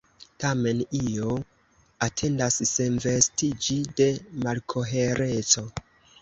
Tamen 0.43 0.79
io 0.99 1.35
atendas 2.07 2.57
senvestiĝi 2.69 3.77
de 4.01 4.09
malkohereco. 4.47 5.67